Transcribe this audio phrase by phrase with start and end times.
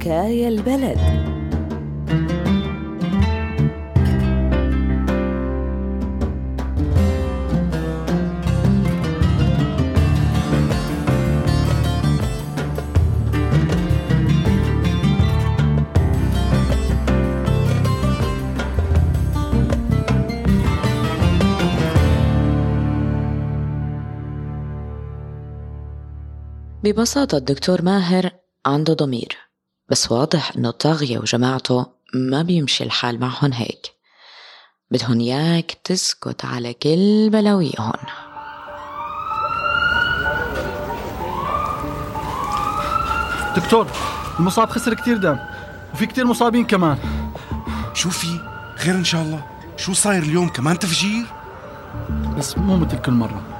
[0.00, 0.98] حكاية البلد.
[26.84, 28.30] ببساطة الدكتور ماهر
[28.66, 29.49] عنده ضمير.
[29.90, 33.86] بس واضح إنه طاغية وجماعته ما بيمشي الحال معهم هيك.
[34.90, 37.92] بدهن ياك تسكت على كل بلاويهم.
[43.56, 43.86] دكتور
[44.38, 45.38] المصاب خسر كتير دم
[45.94, 46.98] وفي كتير مصابين كمان.
[47.94, 48.40] شو في؟
[48.76, 49.44] خير إن شاء الله.
[49.76, 51.26] شو صاير اليوم كمان تفجير؟
[52.38, 53.59] بس مو مثل كل مرة.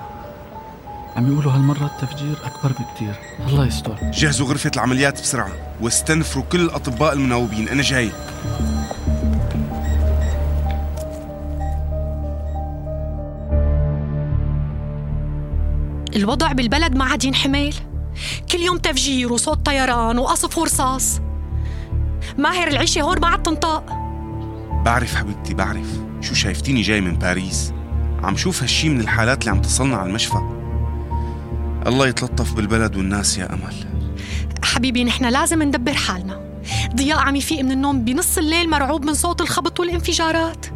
[1.16, 3.14] عم يقولوا هالمرة التفجير أكبر بكتير.
[3.48, 3.96] الله يستر.
[4.12, 7.68] جهزوا غرفة العمليات بسرعة واستنفروا كل الأطباء المناوبين.
[7.68, 8.10] أنا جاي.
[16.16, 17.74] الوضع بالبلد ما عاد ينحمل.
[18.52, 21.20] كل يوم تفجير وصوت طيران وقصف ورصاص.
[22.38, 23.84] ماهر العيشة هون ما عاد تنطق
[24.84, 26.00] بعرف حبيبتي بعرف.
[26.20, 27.72] شو شايفتيني جاي من باريس؟
[28.22, 30.59] عم شوف هالشي من الحالات اللي عم تصلنا على المشفى.
[31.86, 33.74] الله يتلطف بالبلد والناس يا أمل.
[34.62, 36.40] حبيبي نحن لازم ندبر حالنا.
[36.94, 40.66] ضياء عم يفيق من النوم بنص الليل مرعوب من صوت الخبط والانفجارات.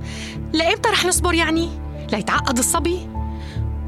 [0.52, 1.68] لإمتى رح نصبر يعني؟
[2.12, 3.08] ليتعقد الصبي؟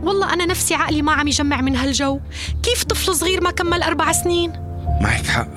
[0.03, 2.21] والله أنا نفسي عقلي ما عم يجمع من هالجو.
[2.63, 4.53] كيف طفل صغير ما كمل أربع سنين؟
[5.01, 5.49] معك حق.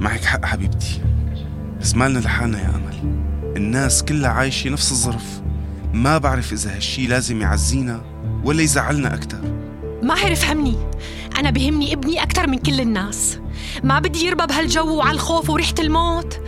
[0.00, 1.00] معك حق حبيبتي.
[1.80, 3.22] بس مالنا لحالنا يا أمل.
[3.56, 5.42] الناس كلها عايشة نفس الظرف.
[5.92, 8.02] ما بعرف إذا هالشي لازم يعزينا
[8.44, 9.38] ولا يزعلنا أكتر.
[10.02, 10.76] ماهر فهمني
[11.38, 13.38] أنا بهمني ابني أكثر من كل الناس.
[13.84, 16.40] ما بدي يربى بهالجو وعلى الخوف وريحة الموت.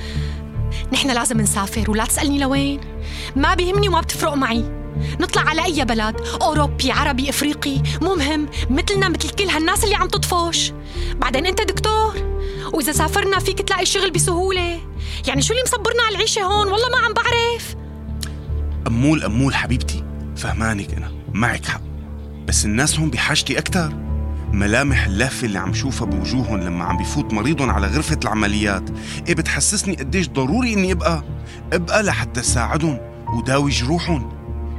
[0.92, 2.80] نحن لازم نسافر ولا تسألني لوين.
[3.36, 4.64] ما بيهمني وما بتفرق معي.
[5.20, 7.82] نطلع على أي بلد؟ أوروبي عربي إفريقي.
[8.02, 10.72] مو مهم مثلنا مثل كل هالناس اللي عم تطفش
[11.14, 12.14] بعدين أنت دكتور.
[12.72, 14.80] وإذا سافرنا فيك تلاقي شغل بسهولة.
[15.26, 17.76] يعني شو اللي مصبرنا على العيشة هون؟ والله ما عم بعرف.
[18.86, 20.04] أمول أمول حبيبتي
[20.36, 21.12] فهمانك أنا.
[21.34, 21.93] معك حق.
[22.54, 23.94] بس الناس هون بحاجتي أكتر.
[24.52, 28.90] ملامح اللهفة اللي عم شوفها بوجوههم لما عم بفوت مريضهم على غرفة العمليات.
[29.28, 31.24] إيه بتحسسني قديش ضروري إني أبقى
[31.72, 32.98] أبقى لحتى ساعدهم
[33.36, 34.32] وداوي جروحهم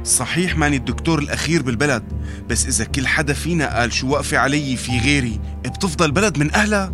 [0.04, 2.02] صحيح ماني الدكتور الأخير بالبلد
[2.48, 6.92] بس إذا كل حدا فينا قال شو واقفة علي في غيري بتفضل بلد من أهلها؟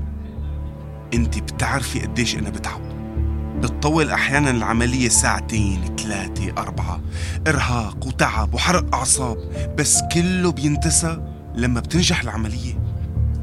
[1.14, 2.91] أنت بتعرفي قديش أنا بتعب.
[3.62, 7.00] بتطول أحيانا العملية ساعتين ثلاثة أربعة.
[7.48, 9.38] إرهاق وتعب وحرق أعصاب
[9.78, 11.20] بس كله بينتسى
[11.54, 12.78] لما بتنجح العملية.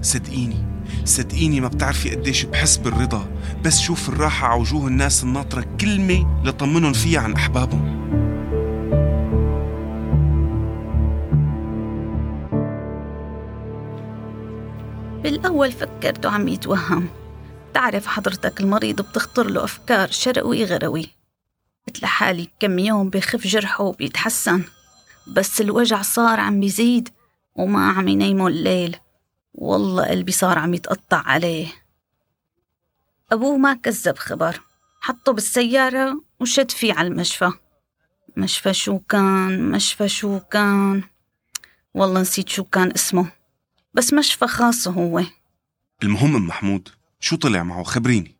[0.02, 0.66] صدقيني
[1.06, 3.28] صدقيني ما بتعرفي قديش بحس بالرضا
[3.66, 8.00] بس شوف الراحة على وجوه الناس الناطرة كلمة لطمنهم فيها عن أحبابهم.
[15.24, 17.08] بالأول فكرته عم يتوهم.
[17.74, 21.10] تعرف حضرتك المريض بتخطر له أفكار شرقوي غروي.
[21.88, 24.64] مثل حالي كم يوم بخف جرحه وبيتحسن.
[25.28, 27.10] بس الوجع صار عم بيزيد
[27.56, 28.98] وما عم ينيمه الليل.
[29.54, 31.68] والله قلبي صار عم يتقطع عليه.
[33.32, 34.62] أبوه ما كذب خبر.
[35.02, 37.52] حطه بالسيارة وشد فيه على المشفى.
[38.38, 41.04] مشفى شو كان مشفى شو كان.
[41.94, 43.32] والله نسيت شو كان اسمه.
[43.94, 45.24] بس مشفى خاص هو.
[46.04, 46.90] المهم أم محمود
[47.22, 48.36] شو طلع معه؟ خبريني.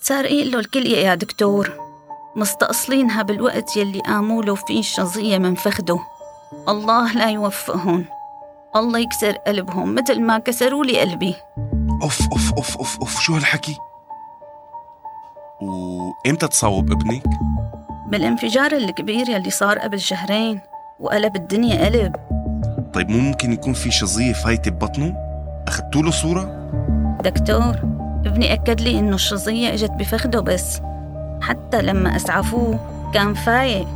[0.00, 1.72] سارقين له الكلية يا دكتور
[2.36, 5.98] مستأصلينها بالوقت يلي قاموا له فيه الشظية من فخده.
[6.68, 8.04] الله لا يوفقهم.
[8.76, 11.34] الله يكسر قلبهم مثل ما كسروا لي قلبي.
[12.02, 13.76] أوف أوف أوف أوف أوف شو هالحكي؟
[15.62, 17.24] وإمتى تصوب ابنك؟
[18.08, 20.60] بالانفجار الكبير يلي صار قبل شهرين
[21.00, 22.16] وقلب الدنيا قلب.
[22.94, 25.14] طيب ممكن يكون في شظية فايتة ببطنه؟
[25.68, 26.70] أخذتوا له صورة؟
[27.24, 27.95] دكتور
[28.26, 30.80] ابني أكد لي إنه الشظية إجت بفخده بس.
[31.42, 32.78] حتى لما أسعفوه
[33.14, 33.88] كان فايق.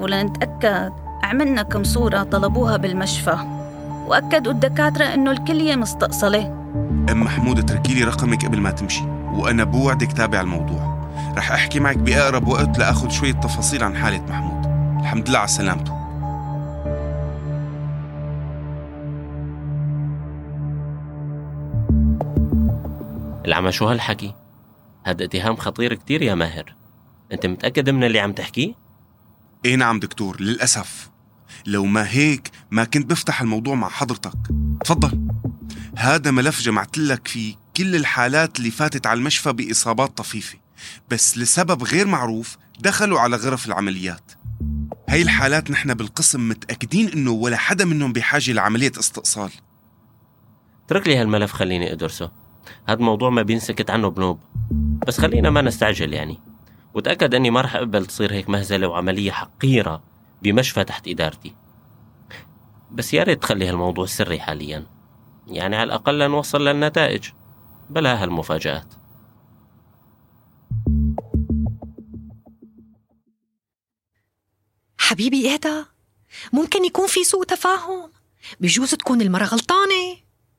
[0.00, 0.92] ولنتأكد
[1.22, 3.36] عملنا كم صورة طلبوها بالمشفى.
[4.06, 6.46] وأكدوا الدكاترة إنه الكلية مستأصلة.
[7.10, 9.04] أم محمود اتركي لي رقمك قبل ما تمشي.
[9.32, 11.08] وأنا بوعدك تابع الموضوع.
[11.36, 14.66] رح أحكي معك بأقرب وقت لأخذ شوية تفاصيل عن حالة محمود.
[15.00, 16.01] الحمد لله على سلامته.
[23.46, 24.34] العمى شو هالحكي؟
[25.04, 26.74] هذا اتهام خطير كتير يا ماهر.
[27.32, 28.74] انت متأكد من اللي عم تحكيه؟
[29.64, 31.10] إيه نعم دكتور للأسف.
[31.66, 34.32] لو ما هيك ما كنت بفتح الموضوع مع حضرتك.
[34.84, 35.28] تفضل.
[35.96, 40.58] هذا ملف جمعت لك فيه كل الحالات اللي فاتت على المشفى بإصابات طفيفة.
[41.10, 44.32] بس لسبب غير معروف دخلوا على غرف العمليات.
[45.08, 49.50] هاي الحالات نحن بالقسم متأكدين إنه ولا حدا منهم بحاجة لعملية استئصال.
[50.86, 52.41] اترك لي هالملف خليني أدرسه.
[52.88, 54.40] هذا الموضوع ما بينسكت عنه بنوب
[55.06, 56.38] بس خلينا ما نستعجل يعني.
[56.94, 60.02] وتأكد أني ما رح أقبل تصير هيك مهزلة وعملية حقيرة
[60.42, 61.54] بمشفى تحت إدارتي.
[62.90, 64.86] بس يا ريت تخلي هالموضوع سري حاليا.
[65.46, 67.30] يعني على الأقل نوصل للنتائج.
[67.90, 68.94] بلا هالمفاجآت.
[74.98, 75.84] حبيبي اهدى
[76.52, 78.12] ممكن يكون في سوء تفاهم؟
[78.60, 79.91] بجوز تكون المرة غلطانة؟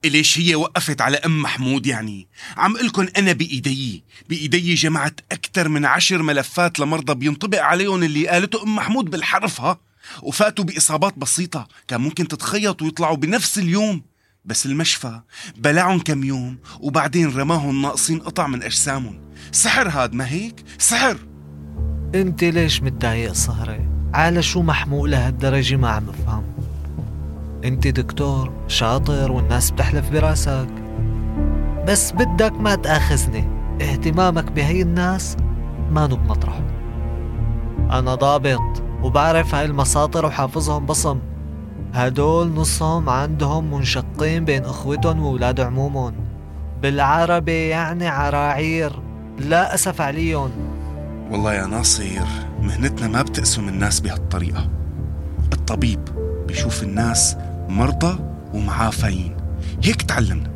[0.06, 2.28] ليش هي وقفت على أم محمود يعني؟
[2.58, 8.64] عم قلكن أنا بإيدي بإيدي جمعت أكثر من عشر ملفات لمرضى بينطبق عليهم اللي قالته
[8.64, 9.80] أم محمود بالحرف ها؟
[10.22, 14.02] وفاتوا بإصابات بسيطة كان ممكن تتخيط ويطلعوا بنفس اليوم
[14.46, 15.20] بس المشفى
[15.58, 19.22] بلعهم كم يوم وبعدين رماهم ناقصين قطع من أجسامهم.
[19.52, 21.18] سحر هاد ما هيك؟ سحر!
[22.16, 26.53] أنت ليش متضايق سهرة؟ على شو محمول لهالدرجة ما عم بفهم؟
[27.64, 30.68] انت دكتور شاطر والناس بتحلف براسك.
[31.88, 33.48] بس بدك ما تأخذني.
[33.82, 35.38] اهتمامك بهي الناس
[35.92, 36.64] ما بمطرحه
[37.92, 41.20] أنا ضابط وبعرف هاي المساطر وحافظهم بصم.
[41.94, 46.14] هدول نصهم عندهم منشقين بين أخوتهم وولاد عمومهم.
[46.82, 48.92] بالعربي يعني عراعير.
[49.40, 50.52] لا أسف عليهم.
[51.32, 52.04] والله يا ناصر
[52.62, 54.70] مهنتنا ما بتقسم الناس بهالطريقة.
[55.54, 56.00] الطبيب
[56.48, 57.38] بيشوف الناس
[57.70, 58.20] مرضى
[58.54, 59.38] ومعافين.
[59.84, 60.54] هيك تعلمنا.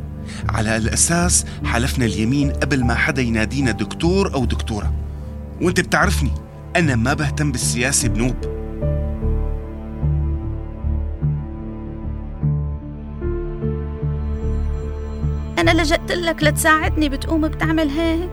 [0.48, 4.92] على الأساس حلفنا اليمين قبل ما حدا ينادينا دكتور أو دكتورة.
[5.62, 6.30] وأنت بتعرفني
[6.76, 8.36] أنا ما بهتم بالسياسة بنوب.
[15.58, 18.30] أنا لجأت لك لتساعدني بتقوم بتعمل هيك.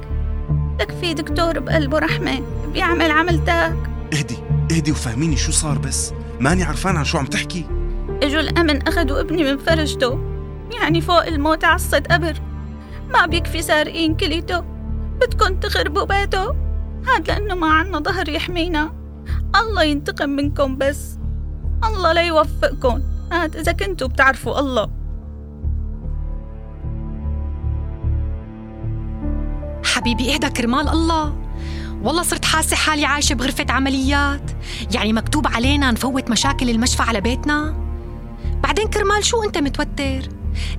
[0.79, 2.41] لك في دكتور بقلبه رحمة
[2.73, 3.75] بيعمل عملتك
[4.13, 4.37] اهدي
[4.71, 6.13] اهدي وفهميني شو صار بس.
[6.39, 7.65] ماني عرفان عن شو عم تحكي.
[8.25, 10.19] اجوا الأمن أخذوا ابني من فرجته.
[10.81, 12.41] يعني فوق الموت عصت قبر
[13.13, 14.59] ما بيكفي سارقين كليته.
[15.21, 16.55] بدكن تخربوا بيته.
[17.07, 18.93] هاد لأنه ما عنا ظهر يحمينا.
[19.61, 21.17] الله ينتقم منكم بس.
[21.83, 23.01] الله لا يوفقكم.
[23.31, 24.89] هاد إذا كنتوا بتعرفوا الله.
[29.85, 31.41] حبيبي إهدى كرمال الله.
[32.03, 34.51] والله صرت حاسة حالي عايشة بغرفة عمليات.
[34.93, 37.84] يعني مكتوب علينا نفوت مشاكل المشفى على بيتنا.
[38.75, 40.29] بعدين كرمال شو انت متوتر؟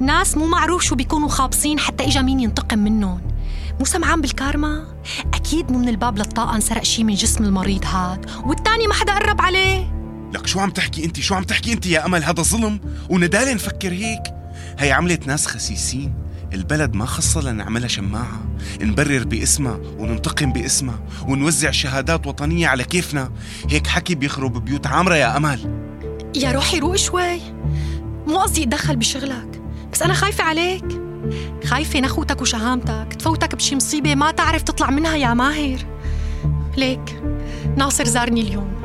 [0.01, 3.21] ناس مو معروف شو بيكونوا خابصين حتى إجا مين ينتقم منهم.
[3.79, 4.87] مو سمعان بالكارما؟
[5.35, 9.41] أكيد مو من الباب للطاقة انسرق شي من جسم المريض هاد والتاني ما حدا قرب
[9.41, 9.93] عليه.
[10.35, 13.93] لك شو عم تحكي انت شو عم تحكي انت يا أمل؟ هذا ظلم وندالة نفكر
[13.93, 14.23] هيك.
[14.79, 16.15] هي عملة ناس خسيسين
[16.53, 18.41] البلد ما خصها لنعملها شماعة.
[18.81, 20.99] نبرر باسمها وننتقم باسمها
[21.29, 23.31] ونوزع شهادات وطنية على كيفنا.
[23.71, 25.87] هيك حكي بيخرب بيوت عامرة يا أمل.
[26.35, 27.56] يا روحي روق شوي.
[28.27, 29.63] مو قصدي اتدخل بشغلك
[29.93, 31.01] بس أنا خايفة عليك.
[31.65, 35.79] خايفة نخوتك وشهامتك تفوتك بشي مصيبة ما تعرف تطلع منها يا ماهر.
[36.77, 37.23] ليك
[37.77, 38.83] ناصر زارني اليوم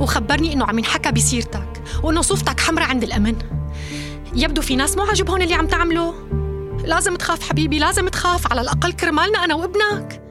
[0.00, 3.36] وخبرني إنه عم ينحكى بسيرتك وإنه صوفتك حمرة عند الأمن.
[4.34, 6.14] يبدو في ناس مو عاجبهم اللي عم تعمله.
[6.84, 8.52] لازم تخاف حبيبي لازم تخاف.
[8.52, 10.22] على الأقل كرمالنا أنا وابنك.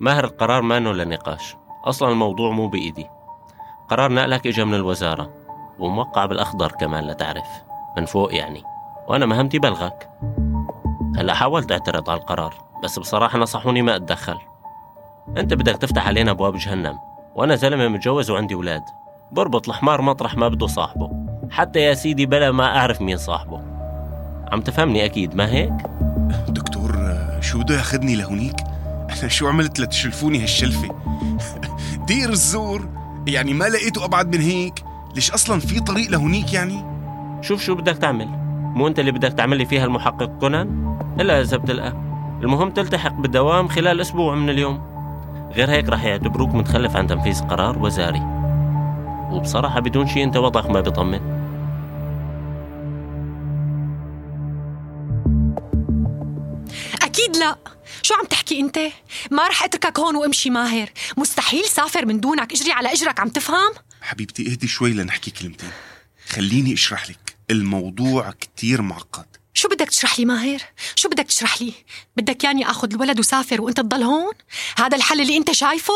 [0.00, 3.06] ماهر القرار ما لنقاش أصلا الموضوع مو بإيدي.
[3.92, 5.30] قرار نقلك إجا من الوزارة
[5.78, 7.46] وموقع بالأخضر كمان لتعرف
[7.96, 8.62] من فوق يعني.
[9.08, 10.08] وأنا مهمتي بلغك.
[11.16, 14.38] هلأ حاولت أعترض على القرار بس بصراحة نصحوني ما أتدخل.
[15.36, 16.98] أنت بدك تفتح علينا أبواب جهنم
[17.34, 18.82] وأنا زلمة متجوز وعندي أولاد.
[19.32, 21.10] بربط الحمار مطرح ما بده صاحبه.
[21.50, 23.60] حتى يا سيدي بلا ما أعرف مين صاحبه.
[24.52, 25.72] عم تفهمني أكيد ما هيك؟
[26.48, 28.56] دكتور شو بده ياخذني لهونيك؟
[29.20, 30.88] أنا شو عملت لتشلفوني هالشلفة؟
[32.08, 33.01] دير الزور!
[33.26, 36.84] يعني ما لقيته أبعد من هيك؟ ليش أصلا في طريق لهونيك يعني؟
[37.40, 38.28] شوف شو بدك تعمل.
[38.74, 41.92] مو أنت اللي بدك تعمل لي فيها المحقق كونان؟ إلا إذا بتلقى
[42.42, 44.80] المهم تلتحق بالدوام خلال أسبوع من اليوم.
[45.54, 48.22] غير هيك رح يعتبروك متخلف عن تنفيذ قرار وزاري.
[49.30, 51.41] وبصراحة بدون شيء أنت وضعك ما بيطمن.
[57.22, 57.58] أكيد لا
[58.02, 58.78] شو عم تحكي أنت؟
[59.30, 63.72] ما رح أتركك هون وأمشي ماهر مستحيل سافر من دونك اجري على إجرك عم تفهم؟
[64.00, 65.70] حبيبتي اهدي شوي لنحكي كلمتين
[66.28, 70.62] خليني أشرح لك الموضوع كتير معقد شو بدك تشرح لي ماهر؟
[70.94, 71.72] شو بدك تشرح لي؟
[72.16, 74.32] بدك ياني آخذ الولد وسافر وأنت تضل هون؟
[74.78, 75.94] هذا الحل اللي أنت شايفه؟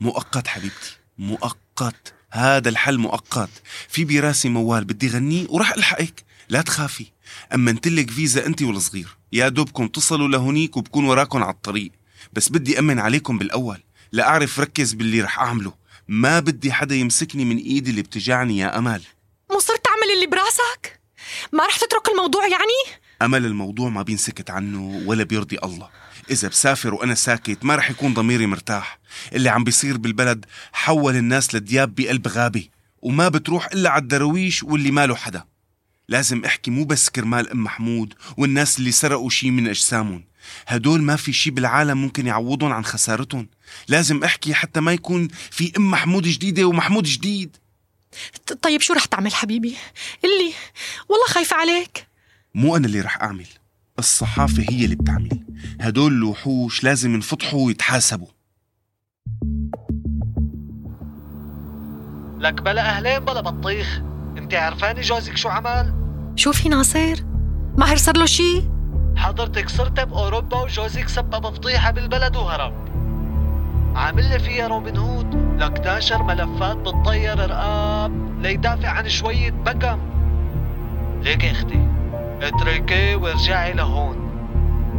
[0.00, 3.50] مؤقت حبيبتي مؤقت هذا الحل مؤقت
[3.88, 7.06] في براسي موال بدي غنيه وراح ألحقك لا تخافي
[7.54, 11.92] امنتلك فيزا أنت والصغير يا دوبكم تصلوا لهونيك وبكون وراكم على الطريق.
[12.32, 15.74] بس بدي أمن عليكم بالأول لا أعرف ركز باللي رح أعمله.
[16.08, 19.02] ما بدي حدا يمسكني من إيدي اللي بتجعني يا أمل.
[19.56, 21.00] مصر تعمل اللي براسك؟
[21.52, 25.88] ما رح تترك الموضوع يعني؟ أمل الموضوع ما بينسكت عنه ولا بيرضي الله.
[26.30, 28.98] إذا بسافر وأنا ساكت ما رح يكون ضميري مرتاح.
[29.32, 32.68] اللي عم بيصير بالبلد حول الناس لدياب بقلب غابة
[33.02, 35.44] وما بتروح إلا على الدرويش واللي ماله حدا.
[36.08, 40.24] لازم احكي مو بس كرمال أم محمود والناس اللي سرقوا شي من أجسامهم.
[40.66, 43.48] هدول ما في شي بالعالم ممكن يعوضهم عن خسارتهم.
[43.88, 47.56] لازم احكي حتى ما يكون في أم محمود جديدة ومحمود جديد.
[48.62, 49.76] طيب شو رح تعمل حبيبي؟
[50.24, 50.52] اللي
[51.08, 52.06] والله خايفة عليك.
[52.54, 53.46] مو أنا اللي رح أعمل
[53.98, 55.40] الصحافه هي اللي بتعمل.
[55.80, 58.28] هدول الوحوش لازم ينفضحوا ويتحاسبوا.
[62.38, 64.00] لك بلا أهلين بلا بطيخ.
[64.38, 65.94] انت عرفاني جوزك شو عمل؟
[66.36, 67.14] شو في ناصر؟
[67.78, 68.62] ماهر صار له شي؟
[69.16, 72.72] حضرتك صرت بأوروبا وجوزك سبب فضيحة بالبلد وهرب.
[73.96, 75.34] عامل لي فيها روبن هود.
[75.58, 78.40] لك ناشر ملفات بتطير رقاب.
[78.42, 79.98] ليدافع عن شوية بقم.
[81.22, 81.88] ليك أختي
[82.42, 84.16] اتركي وارجعي لهون.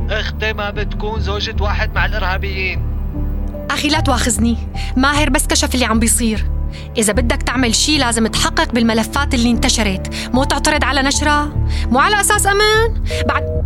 [0.09, 2.81] أختي ما بتكون زوجة واحد مع الإرهابيين.
[3.71, 4.57] أخي لا تواخذني.
[4.97, 6.54] ماهر بس كشف اللي عم بيصير.
[6.97, 10.13] إذا بدك تعمل شي لازم تحقق بالملفات اللي انتشرت.
[10.33, 11.49] مو تعترض على نشرها
[11.91, 13.63] مو على أساس أمان؟ بعد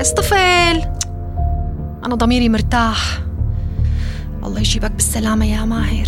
[0.00, 0.82] اصطفل
[2.04, 3.18] أنا ضميري مرتاح.
[4.44, 6.06] الله يجيبك بالسلامة يا ماهر.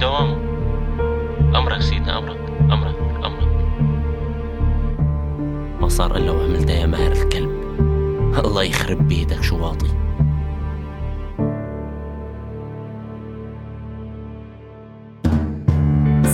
[0.00, 0.36] بدوامه
[1.58, 3.48] أمرك سيدنا أمرك أمرك أمرك.
[5.80, 7.50] ما صار إلا وعملتها يا ماهر الكلب.
[8.44, 9.86] الله يخرب بيدك شو واطي؟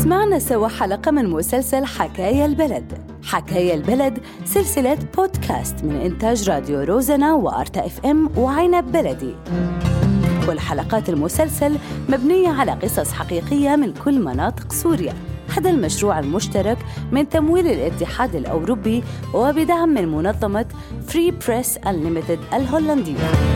[0.02, 2.92] سمعنا سوا حلقة من مسلسل حكاية البلد.
[3.25, 9.35] حكاية البلد سلسلة بودكاست من إنتاج راديو روزنا وأرتا إف إم وعنب بلدي.
[10.46, 15.14] كل حلقات المسلسل مبنية على قصص حقيقية من كل مناطق سوريا.
[15.56, 16.78] هذا المشروع المشترك
[17.12, 19.02] من تمويل الاتحاد الأوروبي
[19.34, 20.66] وبدعم من منظمة
[21.06, 23.55] فري بريس Unlimited الهولندية.